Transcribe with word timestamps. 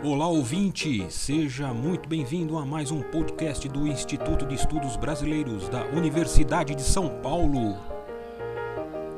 Olá 0.00 0.28
ouvinte, 0.28 1.10
seja 1.10 1.74
muito 1.74 2.08
bem-vindo 2.08 2.56
a 2.56 2.64
mais 2.64 2.92
um 2.92 3.02
podcast 3.02 3.68
do 3.68 3.84
Instituto 3.84 4.46
de 4.46 4.54
Estudos 4.54 4.96
Brasileiros 4.96 5.68
da 5.68 5.86
Universidade 5.86 6.72
de 6.76 6.82
São 6.82 7.20
Paulo. 7.20 7.76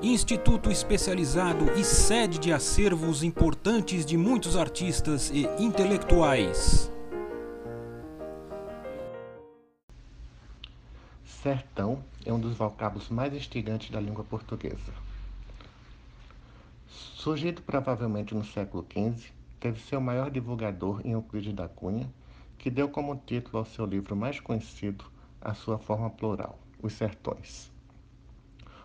Instituto 0.02 0.70
especializado 0.70 1.70
e 1.78 1.84
sede 1.84 2.38
de 2.38 2.50
acervos 2.50 3.22
importantes 3.22 4.06
de 4.06 4.16
muitos 4.16 4.56
artistas 4.56 5.28
e 5.28 5.42
intelectuais. 5.62 6.90
Sertão 11.26 12.02
é 12.24 12.32
um 12.32 12.40
dos 12.40 12.56
vocábulos 12.56 13.10
mais 13.10 13.34
instigantes 13.34 13.90
da 13.90 14.00
língua 14.00 14.24
portuguesa. 14.24 14.94
Surgido 16.88 17.60
provavelmente 17.60 18.34
no 18.34 18.42
século 18.42 18.86
XV, 18.90 19.39
teve 19.60 19.78
seu 19.78 20.00
maior 20.00 20.30
divulgador 20.30 21.02
em 21.04 21.12
Euclides 21.12 21.52
da 21.52 21.68
Cunha, 21.68 22.10
que 22.56 22.70
deu 22.70 22.88
como 22.88 23.22
título 23.26 23.58
ao 23.58 23.64
seu 23.66 23.84
livro 23.84 24.16
mais 24.16 24.40
conhecido 24.40 25.04
a 25.38 25.52
sua 25.52 25.78
forma 25.78 26.08
plural, 26.08 26.58
Os 26.82 26.94
Sertões. 26.94 27.70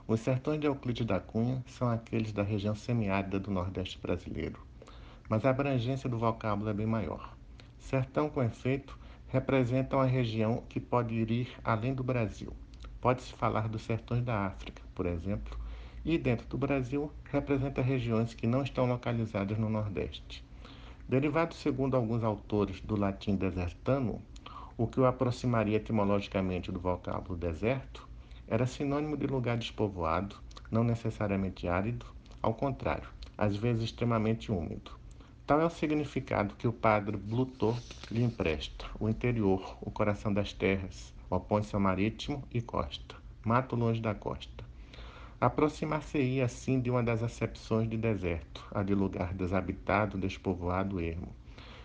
Os 0.06 0.20
sertões 0.20 0.60
de 0.60 0.68
Euclides 0.68 1.08
da 1.08 1.20
Cunha 1.20 1.64
são 1.66 1.90
aqueles 1.90 2.32
da 2.32 2.44
região 2.44 2.76
semiárida 2.76 3.40
do 3.40 3.50
Nordeste 3.50 3.98
brasileiro, 3.98 4.60
mas 5.30 5.46
a 5.46 5.50
abrangência 5.50 6.10
do 6.10 6.20
vocábulo 6.20 6.70
é 6.70 6.74
bem 6.74 6.86
maior. 6.86 7.34
Sertão, 7.80 8.30
com 8.30 8.44
efeito, 8.44 9.00
representa 9.30 9.96
uma 9.96 10.06
região 10.06 10.62
que 10.70 10.80
pode 10.80 11.16
ir 11.16 11.48
além 11.64 11.94
do 11.94 12.04
Brasil. 12.04 12.54
Pode-se 13.02 13.34
falar 13.34 13.68
dos 13.68 13.82
sertões 13.82 14.24
da 14.24 14.46
África, 14.46 14.84
por 14.94 15.06
exemplo, 15.06 15.58
e 16.04 16.18
dentro 16.18 16.48
do 16.48 16.58
Brasil 16.58 17.12
representa 17.32 17.82
regiões 17.82 18.34
que 18.34 18.46
não 18.46 18.62
estão 18.62 18.86
localizadas 18.86 19.58
no 19.58 19.70
Nordeste. 19.70 20.45
Derivado, 21.08 21.54
segundo 21.54 21.96
alguns 21.96 22.24
autores, 22.24 22.82
do 22.82 22.96
latim 22.96 23.36
desertano, 23.36 24.20
o 24.76 24.88
que 24.88 25.00
o 25.00 25.06
aproximaria 25.06 25.78
etimologicamente 25.78 26.72
do 26.72 26.80
vocábulo 26.80 27.38
deserto, 27.38 28.08
era 28.48 28.66
sinônimo 28.66 29.16
de 29.16 29.28
lugar 29.28 29.56
despovoado, 29.56 30.36
não 30.72 30.84
necessariamente 30.84 31.68
árido, 31.68 32.08
ao 32.42 32.56
contrário, 32.56 33.08
às 33.38 33.56
vezes 33.56 33.84
extremamente 33.84 34.52
úmido. 34.52 34.92
Tal 35.46 35.62
é 35.62 35.66
o 35.66 35.70
significado 35.70 36.56
que 36.56 36.68
o 36.68 36.74
padre 36.74 37.16
Blutor 37.16 37.78
lhe 38.10 38.24
empresta: 38.24 38.86
o 39.00 39.08
interior, 39.08 39.78
o 39.82 39.92
coração 39.92 40.34
das 40.34 40.54
terras, 40.54 41.14
opõe-se 41.30 41.76
ao 41.76 41.82
marítimo 41.82 42.44
e 42.52 42.62
costa, 42.62 43.16
mato 43.46 43.76
longe 43.76 44.02
da 44.02 44.16
costa. 44.16 44.55
Aproximar-se-ia 45.40 46.46
assim 46.46 46.80
de 46.80 46.90
uma 46.90 47.04
das 47.04 47.22
acepções 47.22 47.90
de 47.90 47.98
deserto, 47.98 48.66
a 48.72 48.82
de 48.82 48.96
lugar 48.96 49.34
desabitado, 49.34 50.18
despovoado, 50.18 51.02
ermo. 51.02 51.28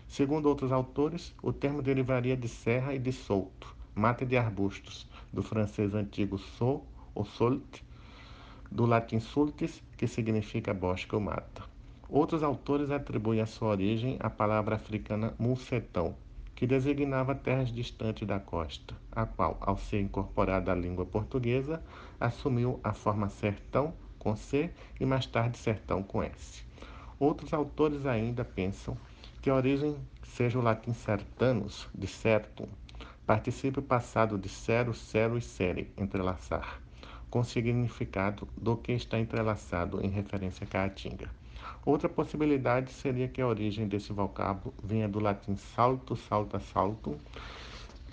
Segundo 0.07 0.45
outros 0.45 0.71
autores, 0.71 1.35
o 1.43 1.51
termo 1.51 1.81
derivaria 1.81 2.37
de 2.37 2.47
serra 2.47 2.95
e 2.95 2.99
de 2.99 3.11
solto, 3.11 3.75
mata 3.93 4.25
de 4.25 4.37
arbustos, 4.37 5.05
do 5.33 5.43
francês 5.43 5.93
antigo 5.93 6.37
sol 6.37 6.85
ou 7.13 7.25
solte, 7.25 7.83
do 8.71 8.85
latim 8.85 9.19
sultis, 9.19 9.83
que 9.97 10.07
significa 10.07 10.73
bosque 10.73 11.13
ou 11.13 11.19
mata. 11.19 11.63
Outros 12.07 12.43
autores 12.43 12.89
atribuem 12.89 13.41
a 13.41 13.45
sua 13.45 13.69
origem 13.69 14.15
à 14.21 14.29
palavra 14.29 14.75
africana 14.77 15.33
mulsetão, 15.37 16.15
que 16.61 16.67
designava 16.67 17.33
terras 17.33 17.73
distantes 17.73 18.27
da 18.27 18.39
costa, 18.39 18.95
a 19.11 19.25
qual, 19.25 19.57
ao 19.61 19.79
ser 19.79 19.99
incorporada 19.99 20.71
à 20.71 20.75
língua 20.75 21.03
portuguesa, 21.03 21.81
assumiu 22.19 22.79
a 22.83 22.93
forma 22.93 23.29
sertão 23.29 23.95
com 24.19 24.35
C 24.35 24.69
e 24.99 25.03
mais 25.03 25.25
tarde 25.25 25.57
sertão 25.57 26.03
com 26.03 26.21
S. 26.21 26.63
Outros 27.19 27.51
autores 27.51 28.05
ainda 28.05 28.45
pensam 28.45 28.95
que 29.41 29.49
a 29.49 29.55
origem 29.55 29.97
seja 30.21 30.59
o 30.59 30.61
latim 30.61 30.93
sertanus, 30.93 31.89
de 31.95 32.05
certum, 32.05 32.67
participio 33.25 33.81
passado 33.81 34.37
de 34.37 34.47
cero, 34.47 34.93
cero 34.93 35.39
e 35.39 35.41
sere, 35.41 35.91
entrelaçar, 35.97 36.79
com 37.27 37.43
significado 37.43 38.47
do 38.55 38.77
que 38.77 38.91
está 38.91 39.17
entrelaçado 39.17 39.99
em 40.05 40.09
referência 40.09 40.63
à 40.65 40.67
caatinga. 40.67 41.40
Outra 41.83 42.07
possibilidade 42.07 42.91
seria 42.91 43.27
que 43.27 43.41
a 43.41 43.47
origem 43.47 43.87
desse 43.87 44.13
vocábulo 44.13 44.71
venha 44.83 45.09
do 45.09 45.19
latim 45.19 45.55
salto, 45.55 46.15
salta, 46.15 46.59
saltum, 46.59 47.15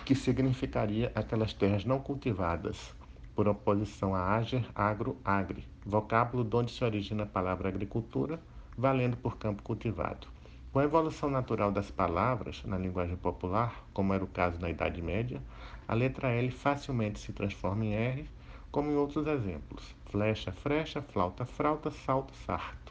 que 0.03 0.15
significaria 0.15 1.11
aquelas 1.13 1.53
terras 1.53 1.85
não 1.85 1.99
cultivadas, 1.99 2.95
por 3.35 3.47
oposição 3.47 4.15
a 4.15 4.35
ager, 4.37 4.65
agro, 4.73 5.17
agri, 5.23 5.63
vocábulo 5.85 6.43
de 6.43 6.55
onde 6.55 6.71
se 6.71 6.83
origina 6.83 7.23
a 7.23 7.27
palavra 7.27 7.69
agricultura, 7.69 8.39
valendo 8.75 9.15
por 9.15 9.37
campo 9.37 9.61
cultivado. 9.61 10.27
Com 10.73 10.79
a 10.79 10.83
evolução 10.83 11.29
natural 11.29 11.71
das 11.71 11.91
palavras 11.91 12.63
na 12.65 12.77
linguagem 12.77 13.17
popular, 13.17 13.85
como 13.93 14.15
era 14.15 14.23
o 14.23 14.27
caso 14.27 14.59
na 14.59 14.71
Idade 14.71 14.99
Média, 14.99 15.39
a 15.87 15.93
letra 15.93 16.29
L 16.29 16.49
facilmente 16.49 17.19
se 17.19 17.31
transforma 17.33 17.85
em 17.85 17.93
R, 17.93 18.27
como 18.71 18.89
em 18.89 18.95
outros 18.95 19.27
exemplos: 19.27 19.95
flecha, 20.07 20.51
frecha, 20.51 21.03
flauta, 21.03 21.45
frauta, 21.45 21.91
salto, 21.91 22.33
sarto 22.47 22.88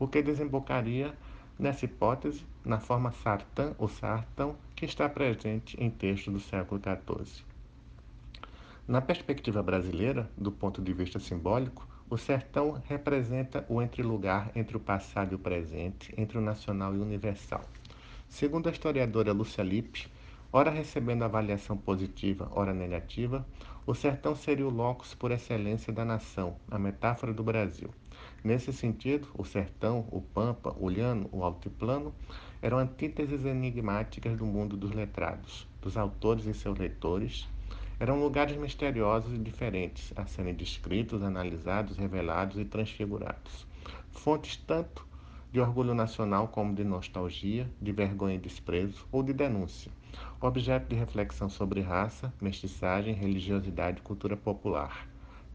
o 0.00 0.08
que 0.08 0.22
desembocaria 0.22 1.14
nessa 1.58 1.84
hipótese 1.84 2.42
na 2.64 2.80
forma 2.80 3.12
sartã 3.12 3.74
ou 3.78 3.86
sartão 3.86 4.56
que 4.74 4.86
está 4.86 5.08
presente 5.08 5.76
em 5.78 5.90
textos 5.90 6.32
do 6.32 6.40
século 6.40 6.80
XIV. 6.80 7.44
Na 8.88 9.00
perspectiva 9.00 9.62
brasileira, 9.62 10.28
do 10.36 10.50
ponto 10.50 10.82
de 10.82 10.92
vista 10.92 11.20
simbólico, 11.20 11.86
o 12.08 12.16
sertão 12.16 12.82
representa 12.88 13.64
o 13.68 13.80
entrelugar 13.80 14.50
entre 14.56 14.76
o 14.76 14.80
passado 14.80 15.32
e 15.32 15.34
o 15.36 15.38
presente, 15.38 16.12
entre 16.16 16.38
o 16.38 16.40
nacional 16.40 16.94
e 16.94 16.98
o 16.98 17.02
universal. 17.02 17.62
Segundo 18.28 18.68
a 18.68 18.72
historiadora 18.72 19.32
Lúcia 19.32 19.62
Lippe, 19.62 20.08
ora 20.52 20.70
recebendo 20.70 21.22
avaliação 21.22 21.76
positiva, 21.76 22.50
ora 22.52 22.72
negativa, 22.72 23.46
o 23.86 23.94
sertão 23.94 24.34
seria 24.34 24.66
o 24.66 24.70
locus 24.70 25.14
por 25.14 25.30
excelência 25.30 25.92
da 25.92 26.04
nação, 26.04 26.56
a 26.70 26.78
metáfora 26.78 27.32
do 27.32 27.44
Brasil. 27.44 27.90
Nesse 28.42 28.72
sentido, 28.72 29.28
o 29.36 29.44
sertão, 29.44 30.06
o 30.10 30.22
pampa, 30.22 30.74
o 30.78 30.88
llano, 30.88 31.28
o 31.30 31.44
altiplano 31.44 32.14
eram 32.62 32.78
antíteses 32.78 33.44
enigmáticas 33.44 34.34
do 34.38 34.46
mundo 34.46 34.78
dos 34.78 34.92
letrados, 34.92 35.68
dos 35.82 35.94
autores 35.94 36.46
e 36.46 36.54
seus 36.54 36.78
leitores. 36.78 37.46
Eram 37.98 38.18
lugares 38.18 38.56
misteriosos 38.56 39.34
e 39.34 39.38
diferentes, 39.38 40.10
a 40.16 40.24
serem 40.24 40.54
descritos, 40.54 41.22
analisados, 41.22 41.98
revelados 41.98 42.58
e 42.58 42.64
transfigurados. 42.64 43.66
Fontes 44.10 44.56
tanto 44.56 45.06
de 45.52 45.60
orgulho 45.60 45.92
nacional 45.92 46.48
como 46.48 46.74
de 46.74 46.82
nostalgia, 46.82 47.70
de 47.78 47.92
vergonha 47.92 48.36
e 48.36 48.38
desprezo 48.38 49.06
ou 49.12 49.22
de 49.22 49.34
denúncia. 49.34 49.92
Objeto 50.40 50.88
de 50.88 50.96
reflexão 50.96 51.50
sobre 51.50 51.82
raça, 51.82 52.32
mestiçagem, 52.40 53.12
religiosidade 53.12 53.98
e 53.98 54.02
cultura 54.02 54.34
popular 54.34 55.09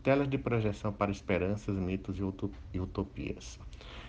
telas 0.06 0.30
de 0.30 0.38
projeção 0.38 0.94
para 0.94 1.10
esperanças, 1.10 1.76
mitos 1.76 2.20
e 2.20 2.80
utopias. 2.80 3.60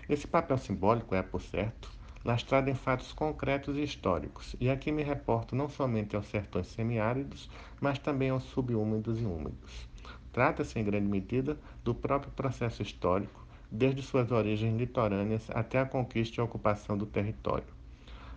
Esse 0.06 0.26
papel 0.26 0.58
simbólico 0.58 1.14
é, 1.14 1.22
por 1.22 1.40
certo, 1.40 1.90
lastrado 2.22 2.68
em 2.68 2.74
fatos 2.74 3.14
concretos 3.14 3.78
e 3.78 3.82
históricos, 3.82 4.54
e 4.60 4.68
aqui 4.68 4.92
me 4.92 5.02
reporto 5.02 5.56
não 5.56 5.70
somente 5.70 6.14
aos 6.14 6.26
sertões 6.26 6.66
semiáridos, 6.66 7.48
mas 7.80 7.98
também 7.98 8.28
aos 8.28 8.42
subúmidos 8.44 9.18
e 9.22 9.24
úmidos. 9.24 9.88
Trata-se, 10.34 10.78
em 10.78 10.84
grande 10.84 11.08
medida, 11.08 11.58
do 11.82 11.94
próprio 11.94 12.30
processo 12.32 12.82
histórico, 12.82 13.46
desde 13.70 14.02
suas 14.02 14.30
origens 14.30 14.78
litorâneas 14.78 15.48
até 15.48 15.78
a 15.78 15.86
conquista 15.86 16.42
e 16.42 16.44
ocupação 16.44 16.98
do 16.98 17.06
território. 17.06 17.72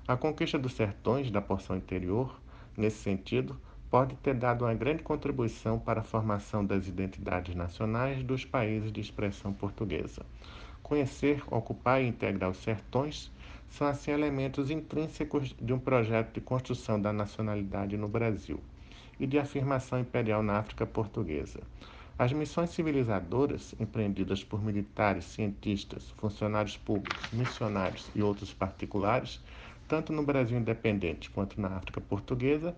A 0.08 0.16
conquista 0.16 0.58
dos 0.58 0.72
sertões, 0.72 1.30
da 1.30 1.42
porção 1.42 1.76
interior, 1.76 2.40
nesse 2.78 3.00
sentido, 3.00 3.60
pode 3.90 4.16
ter 4.18 4.36
dado 4.36 4.66
uma 4.66 4.74
grande 4.74 5.02
contribuição 5.02 5.80
para 5.80 6.02
a 6.02 6.04
formação 6.04 6.64
das 6.64 6.88
identidades 6.88 7.56
nacionais 7.56 8.24
dos 8.24 8.46
países 8.46 8.92
de 8.92 9.02
expressão 9.02 9.52
portuguesa. 9.52 10.26
Conhecer, 10.84 11.44
ocupar 11.52 12.02
e 12.02 12.08
integrar 12.08 12.52
os 12.52 12.58
sertões 12.58 13.32
são 13.70 13.88
assim 13.88 14.12
elementos 14.12 14.72
intrínsecos 14.72 15.56
de 15.60 15.74
um 15.74 15.80
projeto 15.80 16.34
de 16.34 16.42
construção 16.42 17.02
da 17.02 17.14
nacionalidade 17.14 17.98
no 17.98 18.08
Brasil 18.08 18.60
e 19.20 19.28
de 19.28 19.38
afirmação 19.38 20.00
imperial 20.00 20.42
na 20.42 20.58
África 20.58 20.86
portuguesa. 20.86 21.60
As 22.18 22.34
missões 22.34 22.72
civilizadoras 22.72 23.74
empreendidas 23.80 24.44
por 24.44 24.62
militares, 24.62 25.26
cientistas, 25.26 26.14
funcionários 26.18 26.76
públicos, 26.78 27.32
missionários 27.32 28.10
e 28.14 28.22
outros 28.22 28.54
particulares, 28.54 29.40
tanto 29.88 30.12
no 30.12 30.24
Brasil 30.24 30.58
independente 30.58 31.30
quanto 31.30 31.60
na 31.60 31.70
África 31.70 32.02
portuguesa, 32.02 32.76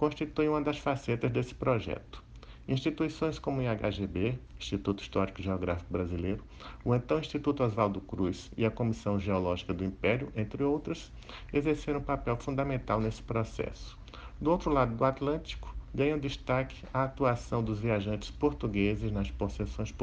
constitui 0.00 0.48
uma 0.48 0.62
das 0.62 0.78
facetas 0.78 1.30
desse 1.30 1.54
projeto. 1.54 2.24
Instituições 2.66 3.38
como 3.38 3.60
o 3.60 3.62
IHGB, 3.62 4.38
Instituto 4.58 5.02
Histórico 5.02 5.42
e 5.42 5.44
Geográfico 5.44 5.92
Brasileiro, 5.92 6.42
o 6.82 6.94
então 6.94 7.18
Instituto 7.18 7.62
Oswaldo 7.62 8.00
Cruz 8.00 8.50
e 8.56 8.64
a 8.64 8.70
Comissão 8.70 9.20
Geológica 9.20 9.74
do 9.74 9.84
Império, 9.84 10.32
entre 10.34 10.64
outras, 10.64 11.12
exerceram 11.52 12.00
um 12.00 12.02
papel 12.02 12.34
fundamental 12.38 12.98
nesse 12.98 13.20
processo. 13.20 13.98
Do 14.40 14.50
outro 14.50 14.72
lado 14.72 14.96
do 14.96 15.04
Atlântico, 15.04 15.76
ganham 15.94 16.18
destaque 16.18 16.82
a 16.94 17.02
atuação 17.02 17.62
dos 17.62 17.78
viajantes 17.78 18.30
portugueses 18.30 19.12
nas 19.12 19.30
possessões 19.30 19.94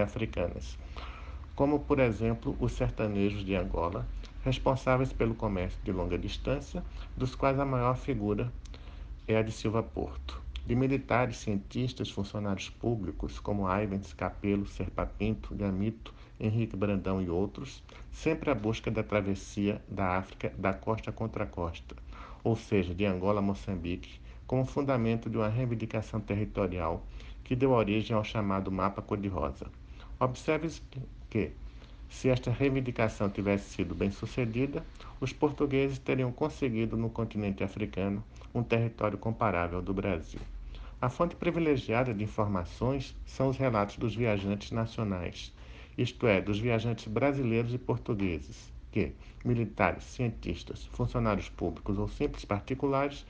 africanas, 0.00 0.78
como 1.56 1.80
por 1.80 1.98
exemplo 1.98 2.56
os 2.60 2.70
sertanejos 2.70 3.44
de 3.44 3.56
Angola, 3.56 4.06
responsáveis 4.44 5.12
pelo 5.12 5.34
comércio 5.34 5.80
de 5.82 5.90
longa 5.90 6.16
distância, 6.16 6.84
dos 7.16 7.34
quais 7.34 7.58
a 7.58 7.64
maior 7.64 7.96
figura 7.96 8.48
é 9.32 9.38
a 9.38 9.42
de 9.42 9.52
Silva 9.52 9.82
Porto. 9.82 10.40
De 10.66 10.74
militares, 10.74 11.36
cientistas, 11.36 12.10
funcionários 12.10 12.68
públicos, 12.68 13.38
como 13.38 13.68
Ivens, 13.70 14.12
Capelo, 14.12 14.66
Serpa 14.66 15.06
Pinto, 15.06 15.54
Gamito, 15.54 16.12
Henrique 16.38 16.76
Brandão 16.76 17.22
e 17.22 17.30
outros, 17.30 17.82
sempre 18.10 18.50
a 18.50 18.54
busca 18.54 18.90
da 18.90 19.02
travessia 19.02 19.80
da 19.88 20.16
África 20.16 20.52
da 20.58 20.72
costa 20.72 21.12
contra 21.12 21.46
costa, 21.46 21.94
ou 22.42 22.56
seja, 22.56 22.94
de 22.94 23.04
Angola 23.04 23.38
a 23.38 23.42
Moçambique, 23.42 24.20
como 24.46 24.64
fundamento 24.64 25.30
de 25.30 25.36
uma 25.36 25.48
reivindicação 25.48 26.20
territorial 26.20 27.06
que 27.44 27.54
deu 27.54 27.70
origem 27.70 28.16
ao 28.16 28.24
chamado 28.24 28.70
Mapa 28.72 29.00
Cor-de-Rosa. 29.00 29.66
Observe 30.18 30.68
que, 31.28 31.52
se 32.08 32.28
esta 32.28 32.50
reivindicação 32.50 33.30
tivesse 33.30 33.70
sido 33.70 33.94
bem 33.94 34.10
sucedida, 34.10 34.84
os 35.20 35.32
portugueses 35.32 35.98
teriam 35.98 36.32
conseguido 36.32 36.96
no 36.96 37.08
continente 37.08 37.62
africano 37.62 38.24
um 38.54 38.62
território 38.62 39.18
comparável 39.18 39.78
ao 39.78 39.84
do 39.84 39.94
Brasil. 39.94 40.40
A 41.00 41.08
fonte 41.08 41.34
privilegiada 41.34 42.12
de 42.12 42.24
informações 42.24 43.16
são 43.24 43.48
os 43.48 43.56
relatos 43.56 43.96
dos 43.96 44.14
viajantes 44.14 44.70
nacionais, 44.70 45.52
isto 45.96 46.26
é, 46.26 46.40
dos 46.40 46.58
viajantes 46.58 47.06
brasileiros 47.06 47.72
e 47.72 47.78
portugueses, 47.78 48.72
que, 48.92 49.12
militares, 49.44 50.04
cientistas, 50.04 50.86
funcionários 50.92 51.48
públicos 51.48 51.98
ou 51.98 52.08
simples 52.08 52.44
particulares, 52.44 53.24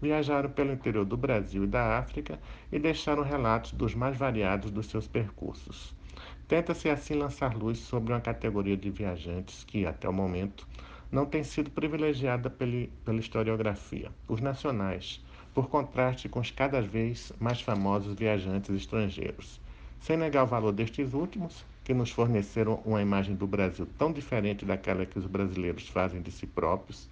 viajaram 0.00 0.50
pelo 0.50 0.72
interior 0.72 1.04
do 1.04 1.16
Brasil 1.16 1.64
e 1.64 1.68
da 1.68 1.98
África 1.98 2.40
e 2.72 2.78
deixaram 2.78 3.22
relatos 3.22 3.72
dos 3.72 3.94
mais 3.94 4.16
variados 4.16 4.70
dos 4.70 4.86
seus 4.86 5.06
percursos. 5.06 5.94
Tenta-se 6.48 6.90
assim 6.90 7.14
lançar 7.14 7.56
luz 7.56 7.78
sobre 7.78 8.12
uma 8.12 8.20
categoria 8.20 8.76
de 8.76 8.90
viajantes 8.90 9.64
que, 9.64 9.86
até 9.86 10.08
o 10.08 10.12
momento, 10.12 10.66
não 11.12 11.26
tem 11.26 11.44
sido 11.44 11.70
privilegiada 11.70 12.48
pela 12.48 13.20
historiografia, 13.20 14.10
os 14.26 14.40
nacionais, 14.40 15.22
por 15.52 15.68
contraste 15.68 16.26
com 16.26 16.40
os 16.40 16.50
cada 16.50 16.80
vez 16.80 17.30
mais 17.38 17.60
famosos 17.60 18.14
viajantes 18.14 18.74
estrangeiros. 18.74 19.60
Sem 20.00 20.16
negar 20.16 20.44
o 20.44 20.46
valor 20.46 20.72
destes 20.72 21.12
últimos, 21.12 21.66
que 21.84 21.92
nos 21.92 22.10
forneceram 22.10 22.80
uma 22.86 23.02
imagem 23.02 23.34
do 23.34 23.46
Brasil 23.46 23.86
tão 23.98 24.10
diferente 24.10 24.64
daquela 24.64 25.04
que 25.04 25.18
os 25.18 25.26
brasileiros 25.26 25.86
fazem 25.86 26.22
de 26.22 26.30
si 26.30 26.46
próprios 26.46 27.10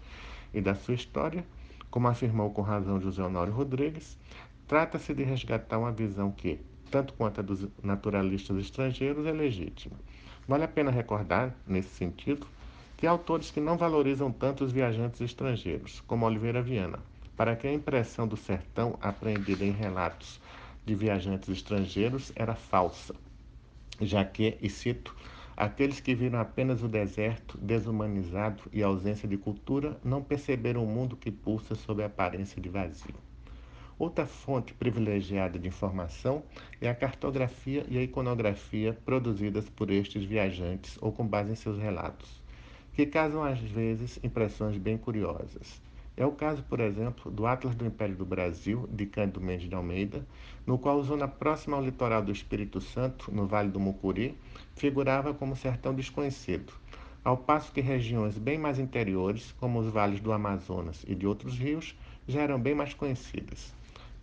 e 0.54 0.62
da 0.62 0.74
sua 0.74 0.94
história, 0.94 1.44
como 1.90 2.08
afirmou 2.08 2.50
com 2.50 2.62
razão 2.62 3.00
José 3.00 3.22
Honório 3.22 3.52
Rodrigues, 3.52 4.16
trata-se 4.66 5.12
de 5.12 5.24
resgatar 5.24 5.78
uma 5.78 5.92
visão 5.92 6.30
que, 6.30 6.58
tanto 6.90 7.12
quanto 7.14 7.40
a 7.40 7.42
dos 7.42 7.68
naturalistas 7.82 8.56
estrangeiros, 8.56 9.26
é 9.26 9.32
legítima. 9.32 9.96
Vale 10.48 10.64
a 10.64 10.68
pena 10.68 10.90
recordar, 10.90 11.54
nesse 11.66 11.90
sentido, 11.90 12.46
que 13.00 13.06
autores 13.06 13.50
que 13.50 13.60
não 13.60 13.78
valorizam 13.78 14.30
tanto 14.30 14.62
os 14.62 14.72
viajantes 14.72 15.22
estrangeiros, 15.22 16.02
como 16.06 16.26
Oliveira 16.26 16.60
Viana, 16.60 16.98
para 17.34 17.56
que 17.56 17.66
a 17.66 17.72
impressão 17.72 18.28
do 18.28 18.36
sertão 18.36 18.98
apreendida 19.00 19.64
em 19.64 19.70
relatos 19.70 20.38
de 20.84 20.94
viajantes 20.94 21.48
estrangeiros 21.48 22.30
era 22.36 22.54
falsa, 22.54 23.14
já 24.02 24.22
que, 24.22 24.58
e 24.60 24.68
cito, 24.68 25.16
aqueles 25.56 25.98
que 25.98 26.14
viram 26.14 26.40
apenas 26.40 26.82
o 26.82 26.88
deserto 26.88 27.56
desumanizado 27.56 28.64
e 28.70 28.82
ausência 28.82 29.26
de 29.26 29.38
cultura 29.38 29.98
não 30.04 30.22
perceberam 30.22 30.84
o 30.84 30.86
mundo 30.86 31.16
que 31.16 31.30
pulsa 31.30 31.74
sob 31.74 32.02
a 32.02 32.06
aparência 32.06 32.60
de 32.60 32.68
vazio. 32.68 33.14
Outra 33.98 34.26
fonte 34.26 34.74
privilegiada 34.74 35.58
de 35.58 35.68
informação 35.68 36.42
é 36.82 36.90
a 36.90 36.94
cartografia 36.94 37.82
e 37.88 37.96
a 37.96 38.02
iconografia 38.02 38.92
produzidas 39.06 39.70
por 39.70 39.90
estes 39.90 40.22
viajantes 40.22 40.98
ou 41.00 41.10
com 41.10 41.26
base 41.26 41.52
em 41.52 41.56
seus 41.56 41.78
relatos, 41.78 42.39
que 43.00 43.06
causam 43.06 43.42
às 43.42 43.58
vezes 43.58 44.20
impressões 44.22 44.76
bem 44.76 44.98
curiosas. 44.98 45.80
É 46.18 46.26
o 46.26 46.32
caso, 46.32 46.62
por 46.64 46.80
exemplo, 46.80 47.30
do 47.30 47.46
Atlas 47.46 47.74
do 47.74 47.86
Império 47.86 48.14
do 48.14 48.26
Brasil, 48.26 48.86
de 48.92 49.06
Cândido 49.06 49.40
Mendes 49.40 49.70
de 49.70 49.74
Almeida, 49.74 50.22
no 50.66 50.76
qual 50.76 51.02
zona 51.02 51.26
próxima 51.26 51.78
ao 51.78 51.82
litoral 51.82 52.22
do 52.22 52.30
Espírito 52.30 52.78
Santo, 52.78 53.34
no 53.34 53.46
Vale 53.46 53.70
do 53.70 53.80
Mucuri, 53.80 54.36
figurava 54.76 55.32
como 55.32 55.56
sertão 55.56 55.94
desconhecido, 55.94 56.74
ao 57.24 57.38
passo 57.38 57.72
que 57.72 57.80
regiões 57.80 58.36
bem 58.36 58.58
mais 58.58 58.78
interiores, 58.78 59.54
como 59.58 59.78
os 59.78 59.90
vales 59.90 60.20
do 60.20 60.30
Amazonas 60.30 61.02
e 61.08 61.14
de 61.14 61.26
outros 61.26 61.58
rios, 61.58 61.96
já 62.28 62.42
eram 62.42 62.60
bem 62.60 62.74
mais 62.74 62.92
conhecidas. 62.92 63.72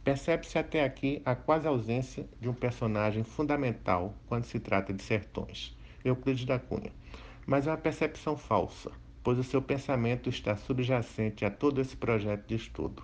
Percebe-se 0.04 0.60
até 0.60 0.84
aqui 0.84 1.20
a 1.26 1.34
quase 1.34 1.68
ausência 1.68 2.30
de 2.40 2.48
um 2.48 2.54
personagem 2.54 3.24
fundamental 3.24 4.14
quando 4.28 4.46
se 4.46 4.60
trata 4.60 4.94
de 4.94 5.02
sertões, 5.02 5.76
Euclides 6.06 6.46
da 6.46 6.60
Cunha. 6.60 6.92
Mas 7.48 7.66
é 7.66 7.72
uma 7.72 7.78
percepção 7.78 8.36
falsa, 8.36 8.92
pois 9.24 9.40
o 9.40 9.44
seu 9.44 9.62
pensamento 9.62 10.28
está 10.28 10.58
subjacente 10.58 11.46
a 11.46 11.50
todo 11.50 11.80
esse 11.80 11.96
projeto 11.96 12.46
de 12.46 12.56
estudo. 12.56 13.02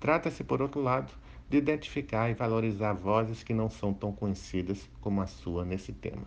Trata-se, 0.00 0.42
por 0.42 0.62
outro 0.62 0.80
lado, 0.80 1.12
de 1.50 1.58
identificar 1.58 2.30
e 2.30 2.34
valorizar 2.34 2.94
vozes 2.94 3.42
que 3.42 3.52
não 3.52 3.68
são 3.68 3.92
tão 3.92 4.10
conhecidas 4.10 4.88
como 5.02 5.20
a 5.20 5.26
sua 5.26 5.66
nesse 5.66 5.92
tema. 5.92 6.24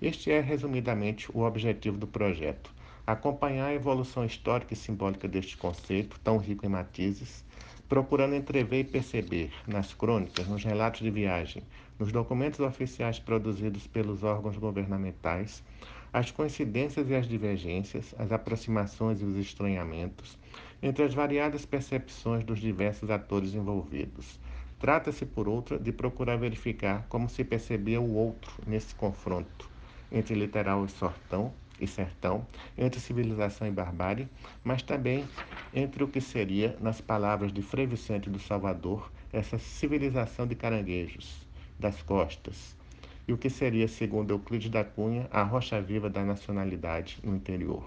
Este 0.00 0.30
é, 0.30 0.40
resumidamente, 0.40 1.28
o 1.34 1.40
objetivo 1.40 1.98
do 1.98 2.06
projeto: 2.06 2.72
acompanhar 3.04 3.66
a 3.66 3.74
evolução 3.74 4.24
histórica 4.24 4.72
e 4.72 4.76
simbólica 4.76 5.26
deste 5.26 5.56
conceito, 5.56 6.20
tão 6.20 6.38
rico 6.38 6.64
em 6.64 6.68
matizes, 6.68 7.44
procurando 7.88 8.36
entrever 8.36 8.78
e 8.78 8.84
perceber, 8.84 9.50
nas 9.66 9.92
crônicas, 9.92 10.46
nos 10.46 10.62
relatos 10.62 11.00
de 11.00 11.10
viagem, 11.10 11.64
nos 11.98 12.12
documentos 12.12 12.60
oficiais 12.60 13.18
produzidos 13.18 13.88
pelos 13.88 14.22
órgãos 14.22 14.56
governamentais, 14.56 15.64
as 16.12 16.30
coincidências 16.30 17.08
e 17.08 17.14
as 17.14 17.26
divergências, 17.26 18.14
as 18.18 18.30
aproximações 18.30 19.22
e 19.22 19.24
os 19.24 19.36
estranhamentos 19.36 20.36
entre 20.82 21.04
as 21.04 21.14
variadas 21.14 21.64
percepções 21.64 22.44
dos 22.44 22.58
diversos 22.58 23.08
atores 23.08 23.54
envolvidos. 23.54 24.40
Trata-se, 24.78 25.24
por 25.24 25.48
outra, 25.48 25.78
de 25.78 25.92
procurar 25.92 26.36
verificar 26.36 27.06
como 27.08 27.28
se 27.28 27.44
percebia 27.44 28.00
o 28.00 28.14
outro 28.14 28.52
nesse 28.66 28.94
confronto 28.94 29.70
entre 30.10 30.34
literal 30.34 30.84
e 30.84 30.88
sortão, 30.88 31.52
e 31.80 31.86
sertão, 31.86 32.46
entre 32.76 33.00
civilização 33.00 33.66
e 33.66 33.70
barbárie, 33.70 34.28
mas 34.62 34.82
também 34.82 35.26
entre 35.74 36.04
o 36.04 36.08
que 36.08 36.20
seria, 36.20 36.76
nas 36.80 37.00
palavras 37.00 37.52
de 37.52 37.62
Frei 37.62 37.86
Vicente 37.86 38.28
do 38.28 38.38
Salvador, 38.38 39.10
essa 39.32 39.58
civilização 39.58 40.46
de 40.46 40.54
caranguejos, 40.54 41.46
das 41.78 42.00
costas, 42.02 42.76
e 43.26 43.32
o 43.32 43.38
que 43.38 43.48
seria, 43.48 43.86
segundo 43.88 44.32
Euclides 44.32 44.70
da 44.70 44.84
Cunha, 44.84 45.28
a 45.30 45.42
rocha 45.42 45.80
viva 45.80 46.10
da 46.10 46.24
nacionalidade 46.24 47.18
no 47.22 47.34
interior. 47.34 47.84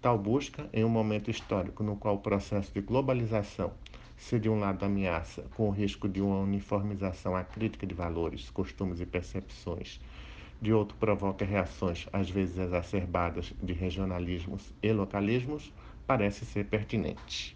Tal 0.00 0.18
busca, 0.18 0.68
em 0.72 0.84
um 0.84 0.88
momento 0.88 1.30
histórico 1.30 1.82
no 1.82 1.96
qual 1.96 2.16
o 2.16 2.20
processo 2.20 2.72
de 2.72 2.80
globalização 2.80 3.72
se 4.16 4.38
de 4.38 4.48
um 4.48 4.58
lado 4.58 4.84
ameaça 4.84 5.42
com 5.54 5.68
o 5.68 5.70
risco 5.70 6.08
de 6.08 6.22
uma 6.22 6.38
uniformização 6.38 7.36
acrítica 7.36 7.86
de 7.86 7.94
valores, 7.94 8.50
costumes 8.50 9.00
e 9.00 9.06
percepções, 9.06 10.00
de 10.60 10.72
outro 10.72 10.96
provoca 10.96 11.44
reações 11.44 12.08
às 12.12 12.30
vezes 12.30 12.58
exacerbadas 12.58 13.52
de 13.62 13.72
regionalismos 13.72 14.72
e 14.82 14.92
localismos, 14.92 15.72
parece 16.06 16.46
ser 16.46 16.64
pertinente. 16.64 17.55